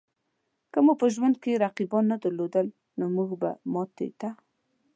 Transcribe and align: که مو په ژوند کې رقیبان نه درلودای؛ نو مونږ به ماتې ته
که 0.71 0.79
مو 0.85 0.93
په 1.01 1.07
ژوند 1.15 1.35
کې 1.43 1.61
رقیبان 1.63 2.03
نه 2.11 2.17
درلودای؛ 2.23 2.67
نو 2.97 3.05
مونږ 3.15 3.31
به 3.41 3.49
ماتې 3.73 4.07
ته 4.19 4.29